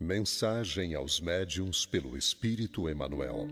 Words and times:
Mensagem 0.00 0.92
aos 0.96 1.20
médiuns 1.20 1.86
pelo 1.86 2.16
Espírito 2.18 2.88
Emanuel. 2.88 3.46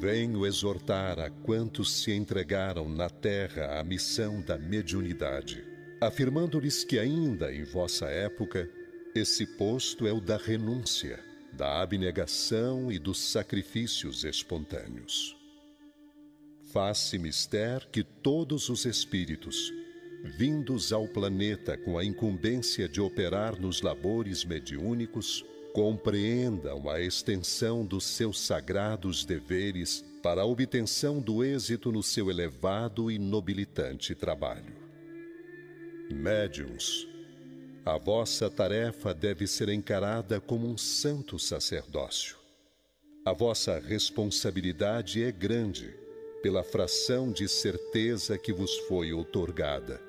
Venho 0.00 0.46
exortar 0.46 1.20
a 1.20 1.28
quantos 1.28 2.02
se 2.02 2.10
entregaram 2.10 2.88
na 2.88 3.10
terra 3.10 3.78
à 3.78 3.84
missão 3.84 4.40
da 4.40 4.56
mediunidade, 4.58 5.62
afirmando-lhes 6.00 6.84
que 6.84 6.98
ainda 6.98 7.52
em 7.52 7.64
vossa 7.64 8.06
época 8.06 8.66
esse 9.14 9.46
posto 9.46 10.08
é 10.08 10.12
o 10.12 10.20
da 10.20 10.36
renúncia, 10.36 11.22
da 11.52 11.80
abnegação 11.80 12.90
e 12.90 12.98
dos 12.98 13.20
sacrifícios 13.30 14.24
espontâneos. 14.24 15.36
Faz-se 16.72 17.16
mister 17.16 17.88
que 17.92 18.02
todos 18.02 18.68
os 18.68 18.84
espíritos, 18.84 19.72
vindos 20.36 20.92
ao 20.92 21.06
planeta 21.06 21.76
com 21.78 21.96
a 21.96 22.04
incumbência 22.04 22.88
de 22.88 23.00
operar 23.00 23.60
nos 23.60 23.82
labores 23.82 24.44
mediúnicos, 24.44 25.44
compreendam 25.72 26.90
a 26.90 27.00
extensão 27.00 27.86
dos 27.86 28.02
seus 28.04 28.40
sagrados 28.40 29.24
deveres 29.24 30.04
para 30.24 30.42
a 30.42 30.44
obtenção 30.44 31.20
do 31.20 31.44
êxito 31.44 31.92
no 31.92 32.02
seu 32.02 32.30
elevado 32.30 33.08
e 33.12 33.18
nobilitante 33.18 34.12
trabalho. 34.12 34.74
Médiuns, 36.10 37.13
a 37.86 37.98
vossa 37.98 38.48
tarefa 38.48 39.12
deve 39.12 39.46
ser 39.46 39.68
encarada 39.68 40.40
como 40.40 40.66
um 40.66 40.78
santo 40.78 41.38
sacerdócio. 41.38 42.36
A 43.26 43.32
vossa 43.34 43.78
responsabilidade 43.78 45.22
é 45.22 45.30
grande 45.30 45.94
pela 46.42 46.64
fração 46.64 47.30
de 47.30 47.46
certeza 47.46 48.38
que 48.38 48.54
vos 48.54 48.74
foi 48.88 49.12
outorgada, 49.12 50.00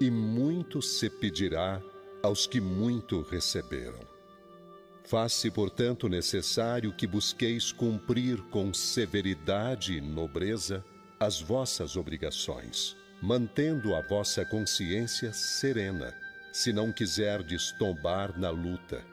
e 0.00 0.10
muito 0.10 0.80
se 0.80 1.10
pedirá 1.10 1.82
aos 2.22 2.46
que 2.46 2.60
muito 2.60 3.20
receberam. 3.20 4.00
Faz-se, 5.04 5.50
portanto, 5.50 6.08
necessário 6.08 6.90
que 6.92 7.06
busqueis 7.06 7.70
cumprir 7.70 8.40
com 8.50 8.72
severidade 8.72 9.94
e 9.94 10.00
nobreza 10.00 10.82
as 11.18 11.38
vossas 11.38 11.96
obrigações, 11.96 12.96
mantendo 13.20 13.94
a 13.94 14.00
vossa 14.00 14.42
consciência 14.46 15.34
serena 15.34 16.14
se 16.52 16.72
não 16.72 16.92
quiserdes 16.92 17.72
tombar 17.72 18.38
na 18.38 18.50
luta, 18.50 19.04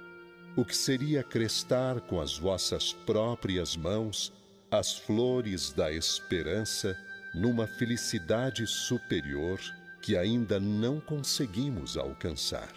o 0.56 0.66
que 0.66 0.76
seria 0.76 1.24
crestar 1.24 2.02
com 2.02 2.20
as 2.20 2.38
vossas 2.38 2.94
próprias 2.94 3.76
mãos 3.76 4.34
as 4.72 4.98
flores 4.98 5.72
da 5.72 5.92
esperança 5.92 6.98
numa 7.34 7.68
felicidade 7.68 8.66
superior 8.66 9.60
que 10.02 10.18
ainda 10.18 10.60
não 10.60 11.00
conseguimos 11.00 11.96
alcançar. 11.96 12.74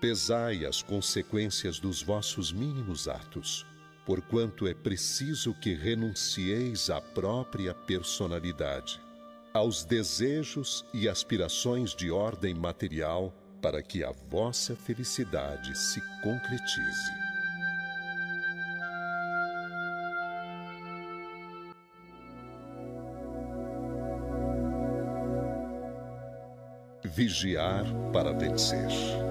Pesai 0.00 0.64
as 0.66 0.82
consequências 0.82 1.78
dos 1.78 2.02
vossos 2.02 2.52
mínimos 2.52 3.08
atos, 3.08 3.64
porquanto 4.04 4.66
é 4.66 4.74
preciso 4.74 5.54
que 5.54 5.74
renuncieis 5.74 6.90
à 6.90 7.00
própria 7.00 7.72
personalidade 7.74 9.00
aos 9.52 9.84
desejos 9.84 10.84
e 10.92 11.08
aspirações 11.08 11.94
de 11.94 12.10
ordem 12.10 12.54
material 12.54 13.32
para 13.60 13.82
que 13.82 14.04
a 14.04 14.12
vossa 14.28 14.76
felicidade 14.76 15.76
se 15.76 16.00
concretize. 16.22 17.28
Vigiar 27.04 27.84
para 28.12 28.32
vencer. 28.32 29.27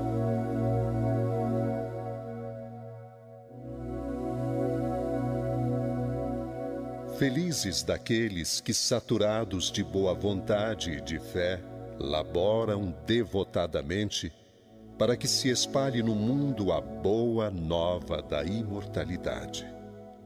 Felizes 7.17 7.81
daqueles 7.81 8.61
que, 8.61 8.71
saturados 8.71 9.71
de 9.71 9.83
boa 9.83 10.13
vontade 10.13 10.91
e 10.91 11.01
de 11.01 11.17
fé, 11.17 11.59
laboram 11.97 12.93
devotadamente 13.07 14.31
para 14.99 15.17
que 15.17 15.27
se 15.27 15.49
espalhe 15.49 16.03
no 16.03 16.13
mundo 16.13 16.71
a 16.71 16.79
boa 16.79 17.49
nova 17.49 18.21
da 18.21 18.43
imortalidade. 18.43 19.65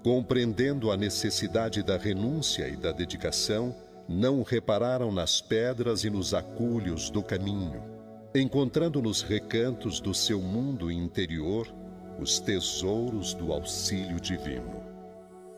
Compreendendo 0.03 0.91
a 0.91 0.97
necessidade 0.97 1.81
da 1.81 1.95
renúncia 1.95 2.67
e 2.67 2.75
da 2.75 2.91
dedicação, 2.91 3.73
não 4.05 4.43
repararam 4.43 5.13
nas 5.13 5.39
pedras 5.39 6.03
e 6.03 6.09
nos 6.09 6.33
acúlios 6.33 7.09
do 7.09 7.23
caminho, 7.23 7.81
encontrando 8.35 9.01
nos 9.01 9.21
recantos 9.21 10.01
do 10.01 10.13
seu 10.13 10.41
mundo 10.41 10.91
interior 10.91 11.73
os 12.19 12.37
tesouros 12.37 13.33
do 13.33 13.53
auxílio 13.53 14.19
divino. 14.19 14.90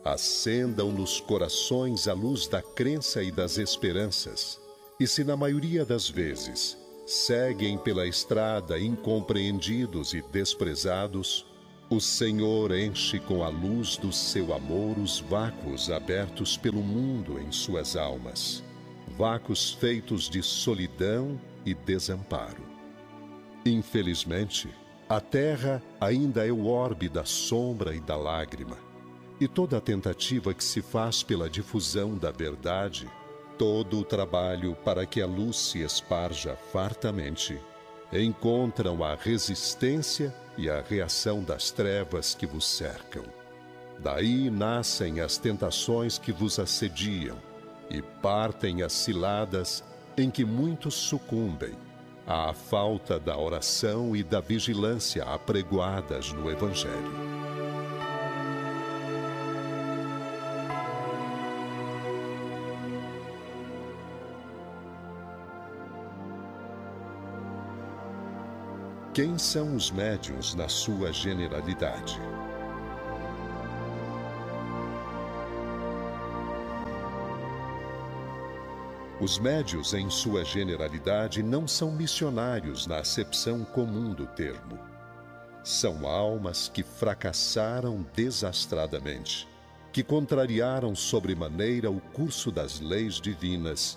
Acendam 0.03 0.91
nos 0.91 1.21
corações 1.21 2.09
a 2.09 2.13
luz 2.13 2.45
da 2.45 2.61
crença 2.61 3.23
e 3.23 3.31
das 3.31 3.57
esperanças, 3.57 4.59
e 4.99 5.07
se 5.07 5.23
na 5.23 5.37
maioria 5.37 5.85
das 5.85 6.09
vezes 6.09 6.77
seguem 7.05 7.77
pela 7.77 8.05
estrada 8.05 8.77
incompreendidos 8.77 10.13
e 10.13 10.21
desprezados, 10.21 11.45
o 11.89 12.01
Senhor 12.01 12.75
enche 12.75 13.17
com 13.17 13.45
a 13.45 13.49
luz 13.49 13.95
do 13.95 14.11
seu 14.11 14.53
amor 14.53 14.97
os 14.99 15.21
vácuos 15.21 15.89
abertos 15.89 16.57
pelo 16.57 16.81
mundo 16.81 17.39
em 17.39 17.49
suas 17.49 17.95
almas, 17.95 18.61
vácuos 19.17 19.71
feitos 19.71 20.29
de 20.29 20.43
solidão 20.43 21.39
e 21.65 21.73
desamparo. 21.73 22.63
Infelizmente, 23.65 24.67
a 25.07 25.21
terra 25.21 25.81
ainda 26.01 26.45
é 26.45 26.51
o 26.51 26.65
orbe 26.65 27.07
da 27.07 27.23
sombra 27.23 27.95
e 27.95 28.01
da 28.01 28.17
lágrima 28.17 28.92
e 29.43 29.47
toda 29.47 29.77
a 29.77 29.81
tentativa 29.81 30.53
que 30.53 30.63
se 30.63 30.81
faz 30.81 31.21
pela 31.21 31.49
difusão 31.49 32.17
da 32.17 32.31
verdade, 32.31 33.09
todo 33.57 33.99
o 33.99 34.03
trabalho 34.05 34.73
para 34.85 35.05
que 35.05 35.21
a 35.21 35.25
luz 35.25 35.57
se 35.57 35.79
esparja 35.81 36.55
fartamente, 36.71 37.59
encontram 38.13 39.03
a 39.03 39.15
resistência 39.15 40.33
e 40.57 40.69
a 40.69 40.81
reação 40.81 41.43
das 41.43 41.71
trevas 41.71 42.33
que 42.33 42.45
vos 42.45 42.65
cercam. 42.65 43.25
Daí 43.99 44.49
nascem 44.49 45.19
as 45.19 45.37
tentações 45.37 46.17
que 46.17 46.31
vos 46.31 46.57
assediam 46.57 47.37
e 47.89 48.01
partem 48.01 48.81
as 48.81 48.93
ciladas 48.93 49.83
em 50.15 50.31
que 50.31 50.45
muitos 50.45 50.93
sucumbem 50.93 51.73
à 52.25 52.53
falta 52.53 53.19
da 53.19 53.37
oração 53.37 54.15
e 54.15 54.23
da 54.23 54.39
vigilância 54.39 55.25
apregoadas 55.25 56.31
no 56.31 56.49
Evangelho. 56.49 57.42
Quem 69.13 69.37
são 69.37 69.75
os 69.75 69.91
médiuns 69.91 70.55
na 70.55 70.67
sua 70.67 71.13
generalidade? 71.13 72.19
Os 79.21 79.37
médios, 79.37 79.93
em 79.93 80.09
sua 80.09 80.43
generalidade, 80.43 81.43
não 81.43 81.67
são 81.67 81.91
missionários 81.91 82.87
na 82.87 82.97
acepção 82.97 83.63
comum 83.63 84.15
do 84.15 84.25
termo. 84.25 84.79
São 85.63 86.07
almas 86.07 86.67
que 86.67 86.81
fracassaram 86.81 88.03
desastradamente, 88.15 89.47
que 89.91 90.01
contrariaram 90.01 90.95
sobremaneira 90.95 91.91
o 91.91 92.01
curso 92.01 92.51
das 92.51 92.79
leis 92.79 93.21
divinas 93.21 93.95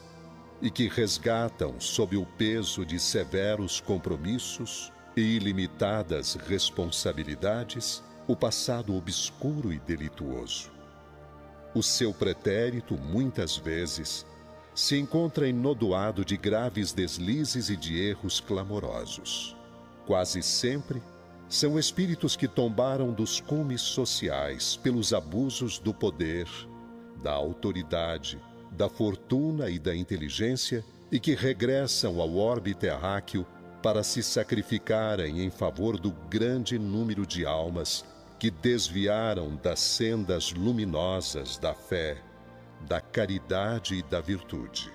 e 0.60 0.70
que 0.70 0.88
resgatam, 0.88 1.80
sob 1.80 2.18
o 2.18 2.26
peso 2.26 2.84
de 2.84 3.00
severos 3.00 3.80
compromissos, 3.80 4.92
e 5.16 5.22
ilimitadas 5.22 6.34
responsabilidades 6.34 8.04
o 8.28 8.36
passado 8.36 8.94
obscuro 8.94 9.72
e 9.72 9.78
delituoso. 9.78 10.70
O 11.74 11.82
seu 11.82 12.12
pretérito, 12.12 12.98
muitas 12.98 13.56
vezes, 13.56 14.26
se 14.74 14.98
encontra 14.98 15.48
enodoado 15.48 16.24
de 16.24 16.36
graves 16.36 16.92
deslizes 16.92 17.70
e 17.70 17.76
de 17.76 17.98
erros 17.98 18.40
clamorosos. 18.40 19.56
Quase 20.06 20.42
sempre, 20.42 21.02
são 21.48 21.78
espíritos 21.78 22.36
que 22.36 22.46
tombaram 22.46 23.12
dos 23.12 23.40
cumes 23.40 23.80
sociais 23.80 24.76
pelos 24.76 25.14
abusos 25.14 25.78
do 25.78 25.94
poder, 25.94 26.46
da 27.22 27.32
autoridade, 27.32 28.38
da 28.72 28.88
fortuna 28.88 29.70
e 29.70 29.78
da 29.78 29.96
inteligência 29.96 30.84
e 31.10 31.18
que 31.18 31.34
regressam 31.34 32.20
ao 32.20 32.36
orbe 32.36 32.74
terráqueo 32.74 33.46
para 33.86 34.02
se 34.02 34.20
sacrificarem 34.20 35.42
em 35.42 35.48
favor 35.48 35.96
do 35.96 36.10
grande 36.28 36.76
número 36.76 37.24
de 37.24 37.46
almas 37.46 38.04
que 38.36 38.50
desviaram 38.50 39.54
das 39.62 39.78
sendas 39.78 40.52
luminosas 40.52 41.56
da 41.56 41.72
fé, 41.72 42.20
da 42.80 43.00
caridade 43.00 43.94
e 43.94 44.02
da 44.02 44.20
virtude. 44.20 44.90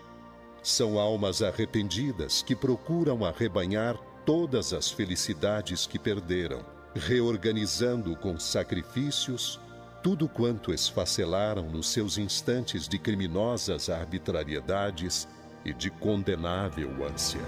São 0.62 1.00
almas 1.00 1.42
arrependidas 1.42 2.42
que 2.42 2.54
procuram 2.54 3.24
arrebanhar 3.24 3.96
todas 4.26 4.74
as 4.74 4.92
felicidades 4.92 5.88
que 5.88 5.98
perderam, 5.98 6.60
reorganizando 6.94 8.14
com 8.18 8.38
sacrifícios 8.38 9.58
tudo 10.04 10.28
quanto 10.28 10.74
esfacelaram 10.74 11.70
nos 11.70 11.88
seus 11.88 12.18
instantes 12.18 12.90
de 12.90 13.00
criminosas 13.00 13.90
arbitrariedades 13.90 15.30
e 15.64 15.74
de 15.74 15.90
condenável 15.90 17.06
ânsia. 17.06 17.40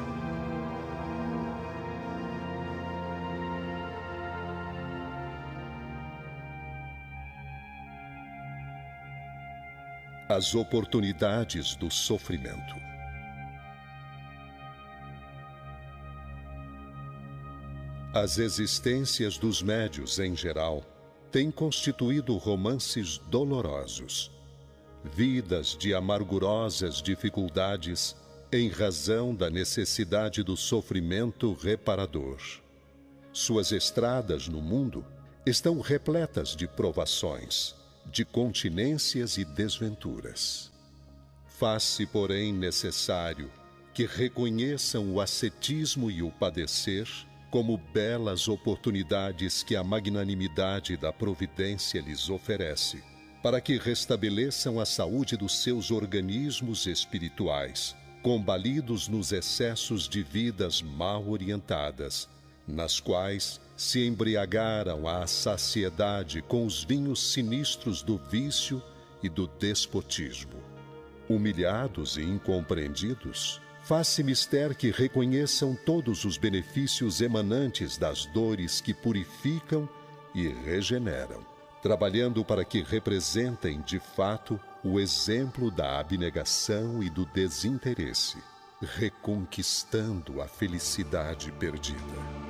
As 10.29 10.55
oportunidades 10.55 11.75
do 11.75 11.91
sofrimento. 11.91 12.75
As 18.13 18.37
existências 18.37 19.37
dos 19.37 19.61
médios 19.61 20.19
em 20.19 20.33
geral 20.33 20.81
têm 21.29 21.51
constituído 21.51 22.37
romances 22.37 23.17
dolorosos, 23.17 24.31
vidas 25.03 25.75
de 25.77 25.93
amargurosas 25.93 27.01
dificuldades 27.01 28.15
em 28.49 28.69
razão 28.69 29.35
da 29.35 29.49
necessidade 29.49 30.41
do 30.41 30.55
sofrimento 30.55 31.51
reparador. 31.53 32.37
Suas 33.33 33.73
estradas 33.73 34.47
no 34.47 34.61
mundo 34.61 35.05
estão 35.45 35.81
repletas 35.81 36.55
de 36.55 36.65
provações, 36.65 37.75
de 38.11 38.23
continências 38.23 39.37
e 39.37 39.45
desventuras. 39.45 40.71
Faz-se, 41.47 42.05
porém, 42.05 42.51
necessário 42.51 43.49
que 43.93 44.05
reconheçam 44.05 45.13
o 45.13 45.21
ascetismo 45.21 46.09
e 46.09 46.23
o 46.23 46.31
padecer 46.31 47.07
como 47.51 47.77
belas 47.77 48.47
oportunidades 48.47 49.61
que 49.61 49.75
a 49.75 49.83
magnanimidade 49.83 50.97
da 50.97 51.13
providência 51.13 52.01
lhes 52.01 52.27
oferece, 52.27 53.03
para 53.43 53.61
que 53.61 53.77
restabeleçam 53.77 54.79
a 54.79 54.85
saúde 54.85 55.37
dos 55.37 55.61
seus 55.61 55.91
organismos 55.91 56.87
espirituais, 56.87 57.95
combalidos 58.23 59.07
nos 59.07 59.31
excessos 59.31 60.09
de 60.09 60.23
vidas 60.23 60.81
mal 60.81 61.29
orientadas, 61.29 62.27
nas 62.67 62.99
quais 62.99 63.61
se 63.83 64.05
embriagaram 64.07 65.07
à 65.07 65.27
saciedade 65.27 66.41
com 66.41 66.65
os 66.65 66.83
vinhos 66.83 67.33
sinistros 67.33 68.01
do 68.01 68.17
vício 68.17 68.81
e 69.21 69.29
do 69.29 69.47
despotismo. 69.47 70.61
Humilhados 71.29 72.17
e 72.17 72.21
incompreendidos, 72.21 73.61
Faz-se 73.83 74.23
mister 74.23 74.73
que 74.73 74.91
reconheçam 74.91 75.75
todos 75.75 76.23
os 76.23 76.37
benefícios 76.37 77.19
emanantes 77.19 77.97
das 77.97 78.25
dores 78.27 78.79
que 78.79 78.93
purificam 78.93 79.89
e 80.33 80.47
regeneram, 80.47 81.45
trabalhando 81.81 82.45
para 82.45 82.63
que 82.63 82.81
representem 82.81 83.81
de 83.81 83.99
fato 83.99 84.57
o 84.85 85.01
exemplo 85.01 85.69
da 85.69 85.99
abnegação 85.99 87.03
e 87.03 87.09
do 87.09 87.25
desinteresse, 87.25 88.37
reconquistando 88.81 90.41
a 90.41 90.47
felicidade 90.47 91.51
perdida. 91.51 92.42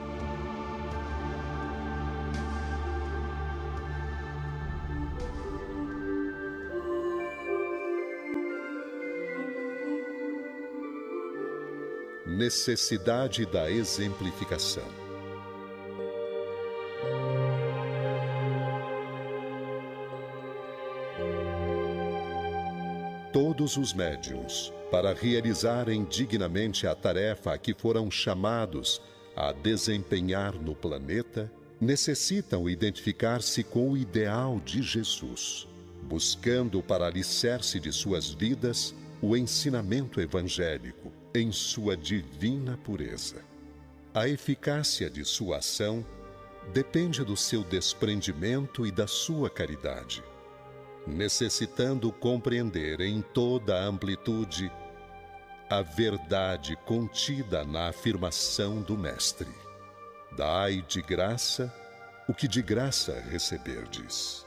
Necessidade 12.33 13.45
da 13.45 13.69
exemplificação. 13.69 14.83
Todos 23.31 23.77
os 23.77 23.93
médiums, 23.93 24.73
para 24.89 25.13
realizarem 25.13 26.03
dignamente 26.05 26.87
a 26.87 26.95
tarefa 26.95 27.53
a 27.53 27.57
que 27.57 27.73
foram 27.73 28.09
chamados 28.09 29.01
a 29.35 29.51
desempenhar 29.51 30.53
no 30.53 30.75
planeta, 30.75 31.51
necessitam 31.79 32.67
identificar-se 32.67 33.63
com 33.63 33.91
o 33.91 33.97
ideal 33.97 34.59
de 34.59 34.81
Jesus, 34.81 35.67
buscando 36.03 36.81
para 36.81 37.07
alicerce 37.07 37.79
de 37.79 37.91
suas 37.91 38.29
vidas 38.29 38.95
o 39.21 39.35
ensinamento 39.37 40.19
evangélico 40.19 41.22
em 41.35 41.51
sua 41.51 41.97
divina 41.97 42.77
pureza. 42.83 43.43
A 44.13 44.27
eficácia 44.27 45.09
de 45.09 45.25
sua 45.25 45.57
ação 45.57 46.05
depende 46.71 47.23
do 47.23 47.35
seu 47.35 47.63
desprendimento 47.63 48.85
e 48.85 48.91
da 48.91 49.07
sua 49.07 49.49
caridade, 49.49 50.23
necessitando 51.07 52.11
compreender 52.11 53.01
em 53.01 53.21
toda 53.21 53.75
a 53.75 53.85
amplitude 53.85 54.71
a 55.69 55.81
verdade 55.81 56.77
contida 56.85 57.65
na 57.65 57.87
afirmação 57.87 58.83
do 58.83 58.95
Mestre: 58.95 59.49
Dai 60.37 60.83
de 60.87 61.01
graça 61.01 61.73
o 62.29 62.33
que 62.33 62.47
de 62.47 62.61
graça 62.61 63.19
receberdes. 63.19 64.45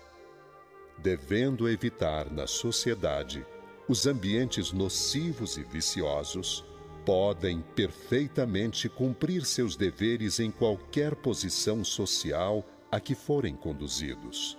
Devendo 0.98 1.68
evitar 1.68 2.30
na 2.30 2.46
sociedade 2.46 3.44
os 3.88 4.06
ambientes 4.06 4.72
nocivos 4.72 5.58
e 5.58 5.62
viciosos 5.62 6.64
podem 7.06 7.62
perfeitamente 7.76 8.88
cumprir 8.88 9.46
seus 9.46 9.76
deveres 9.76 10.40
em 10.40 10.50
qualquer 10.50 11.14
posição 11.14 11.84
social 11.84 12.66
a 12.90 12.98
que 12.98 13.14
forem 13.14 13.54
conduzidos, 13.54 14.58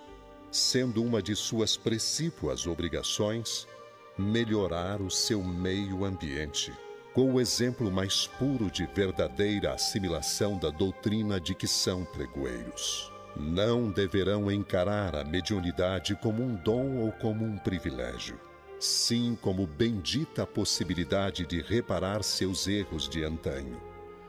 sendo 0.50 1.04
uma 1.04 1.20
de 1.20 1.36
suas 1.36 1.76
precípuas 1.76 2.66
obrigações 2.66 3.68
melhorar 4.16 5.02
o 5.02 5.10
seu 5.10 5.44
meio 5.44 6.06
ambiente, 6.06 6.72
com 7.12 7.34
o 7.34 7.40
exemplo 7.40 7.92
mais 7.92 8.26
puro 8.26 8.70
de 8.70 8.86
verdadeira 8.86 9.74
assimilação 9.74 10.56
da 10.56 10.70
doutrina 10.70 11.38
de 11.38 11.54
que 11.54 11.66
são 11.66 12.02
pregoeiros. 12.06 13.12
Não 13.36 13.90
deverão 13.90 14.50
encarar 14.50 15.14
a 15.14 15.22
mediunidade 15.22 16.16
como 16.16 16.42
um 16.42 16.54
dom 16.54 16.96
ou 16.96 17.12
como 17.12 17.44
um 17.44 17.58
privilégio 17.58 18.47
sim 18.78 19.36
como 19.40 19.66
bendita 19.66 20.46
possibilidade 20.46 21.44
de 21.44 21.60
reparar 21.60 22.22
seus 22.22 22.66
erros 22.66 23.08
de 23.08 23.24
antanho, 23.24 23.80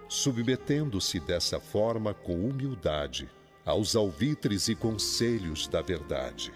submetendo-se 0.07 1.19
dessa 1.19 1.59
forma 1.59 2.13
com 2.13 2.33
humildade 2.33 3.29
aos 3.65 3.95
alvitres 3.95 4.67
e 4.67 4.75
conselhos 4.75 5.67
da 5.67 5.81
verdade, 5.81 6.51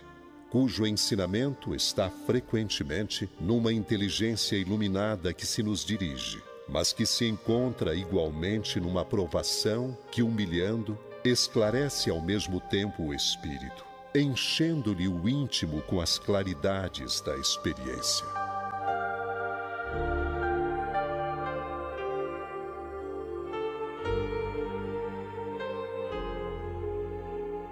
cujo 0.49 0.85
ensinamento 0.85 1.75
está 1.75 2.09
frequentemente 2.09 3.29
numa 3.39 3.71
inteligência 3.71 4.55
iluminada 4.55 5.33
que 5.33 5.45
se 5.45 5.61
nos 5.61 5.85
dirige, 5.85 6.41
mas 6.67 6.91
que 6.91 7.05
se 7.05 7.25
encontra 7.27 7.93
igualmente 7.93 8.79
numa 8.79 9.05
provação 9.05 9.95
que, 10.11 10.23
humilhando, 10.23 10.97
esclarece 11.23 12.09
ao 12.09 12.21
mesmo 12.21 12.59
tempo 12.59 13.03
o 13.03 13.13
espírito 13.13 13.92
enchendo-lhe 14.15 15.07
o 15.07 15.27
íntimo 15.27 15.81
com 15.83 15.99
as 15.99 16.19
claridades 16.19 17.19
da 17.21 17.35
experiência. 17.35 18.42